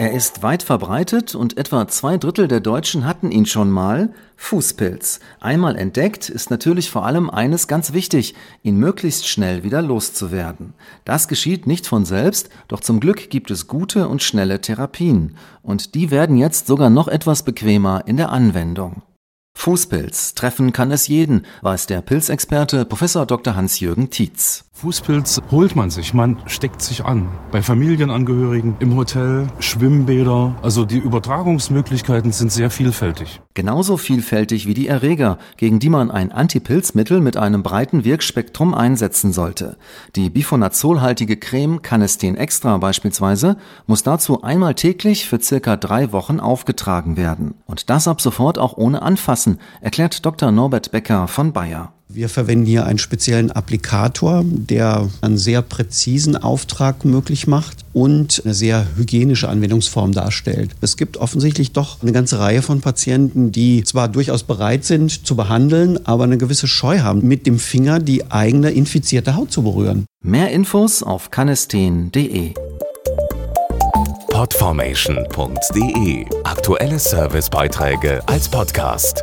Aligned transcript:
Er 0.00 0.12
ist 0.12 0.42
weit 0.42 0.62
verbreitet 0.62 1.34
und 1.34 1.58
etwa 1.58 1.86
zwei 1.86 2.16
Drittel 2.16 2.48
der 2.48 2.60
Deutschen 2.60 3.04
hatten 3.04 3.30
ihn 3.30 3.44
schon 3.44 3.70
mal. 3.70 4.14
Fußpilz. 4.38 5.20
Einmal 5.40 5.76
entdeckt 5.76 6.30
ist 6.30 6.48
natürlich 6.50 6.88
vor 6.88 7.04
allem 7.04 7.28
eines 7.28 7.68
ganz 7.68 7.92
wichtig, 7.92 8.34
ihn 8.62 8.78
möglichst 8.78 9.28
schnell 9.28 9.62
wieder 9.62 9.82
loszuwerden. 9.82 10.72
Das 11.04 11.28
geschieht 11.28 11.66
nicht 11.66 11.86
von 11.86 12.06
selbst, 12.06 12.48
doch 12.66 12.80
zum 12.80 12.98
Glück 12.98 13.28
gibt 13.28 13.50
es 13.50 13.66
gute 13.66 14.08
und 14.08 14.22
schnelle 14.22 14.62
Therapien. 14.62 15.36
Und 15.62 15.94
die 15.94 16.10
werden 16.10 16.38
jetzt 16.38 16.66
sogar 16.66 16.88
noch 16.88 17.06
etwas 17.06 17.42
bequemer 17.42 18.04
in 18.06 18.16
der 18.16 18.30
Anwendung. 18.30 19.02
Fußpilz. 19.54 20.34
Treffen 20.34 20.72
kann 20.72 20.92
es 20.92 21.08
jeden, 21.08 21.44
weiß 21.60 21.86
der 21.88 22.00
Pilzexperte 22.00 22.86
Prof. 22.86 23.26
Dr. 23.26 23.54
Hans-Jürgen 23.54 24.08
Tietz. 24.08 24.69
Fußpilz 24.80 25.42
holt 25.50 25.76
man 25.76 25.90
sich, 25.90 26.14
man 26.14 26.38
steckt 26.46 26.80
sich 26.80 27.04
an. 27.04 27.28
Bei 27.52 27.60
Familienangehörigen, 27.60 28.76
im 28.80 28.96
Hotel, 28.96 29.46
Schwimmbäder. 29.58 30.56
Also 30.62 30.86
die 30.86 30.96
Übertragungsmöglichkeiten 30.96 32.32
sind 32.32 32.50
sehr 32.50 32.70
vielfältig. 32.70 33.42
Genauso 33.52 33.98
vielfältig 33.98 34.66
wie 34.66 34.72
die 34.72 34.88
Erreger, 34.88 35.36
gegen 35.58 35.80
die 35.80 35.90
man 35.90 36.10
ein 36.10 36.32
Antipilzmittel 36.32 37.20
mit 37.20 37.36
einem 37.36 37.62
breiten 37.62 38.06
Wirkspektrum 38.06 38.72
einsetzen 38.72 39.34
sollte. 39.34 39.76
Die 40.16 40.30
bifonazolhaltige 40.30 41.36
Creme 41.36 41.82
Canestin 41.82 42.36
Extra 42.36 42.78
beispielsweise 42.78 43.58
muss 43.86 44.02
dazu 44.02 44.42
einmal 44.42 44.76
täglich 44.76 45.28
für 45.28 45.42
circa 45.42 45.76
drei 45.76 46.10
Wochen 46.12 46.40
aufgetragen 46.40 47.18
werden. 47.18 47.52
Und 47.66 47.90
das 47.90 48.08
ab 48.08 48.22
sofort 48.22 48.58
auch 48.58 48.78
ohne 48.78 49.02
Anfassen, 49.02 49.58
erklärt 49.82 50.24
Dr. 50.24 50.50
Norbert 50.50 50.90
Becker 50.90 51.28
von 51.28 51.52
Bayer. 51.52 51.92
Wir 52.12 52.28
verwenden 52.28 52.66
hier 52.66 52.86
einen 52.86 52.98
speziellen 52.98 53.52
Applikator, 53.52 54.42
der 54.44 55.08
einen 55.20 55.38
sehr 55.38 55.62
präzisen 55.62 56.36
Auftrag 56.36 57.04
möglich 57.04 57.46
macht 57.46 57.84
und 57.92 58.42
eine 58.44 58.52
sehr 58.52 58.84
hygienische 58.96 59.48
Anwendungsform 59.48 60.10
darstellt. 60.10 60.72
Es 60.80 60.96
gibt 60.96 61.18
offensichtlich 61.18 61.70
doch 61.70 62.02
eine 62.02 62.10
ganze 62.10 62.40
Reihe 62.40 62.62
von 62.62 62.80
Patienten, 62.80 63.52
die 63.52 63.84
zwar 63.84 64.08
durchaus 64.08 64.42
bereit 64.42 64.84
sind 64.84 65.24
zu 65.24 65.36
behandeln, 65.36 66.04
aber 66.04 66.24
eine 66.24 66.36
gewisse 66.36 66.66
Scheu 66.66 66.98
haben, 66.98 67.26
mit 67.28 67.46
dem 67.46 67.60
Finger 67.60 68.00
die 68.00 68.28
eigene 68.28 68.70
infizierte 68.72 69.36
Haut 69.36 69.52
zu 69.52 69.62
berühren. 69.62 70.04
Mehr 70.24 70.50
Infos 70.50 71.04
auf 71.04 71.30
canesten.de. 71.30 72.54
Podformation.de 74.30 76.26
Aktuelle 76.42 76.98
Servicebeiträge 76.98 78.20
als 78.26 78.48
Podcast. 78.48 79.22